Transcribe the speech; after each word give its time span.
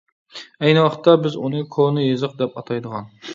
ئەينى 0.61 0.81
ۋاقىتتا 0.85 1.13
بىز 1.25 1.37
ئۇنى 1.41 1.61
كونا 1.77 2.07
يېزىق 2.07 2.35
دەپ 2.41 2.59
ئاتايدىغان. 2.63 3.13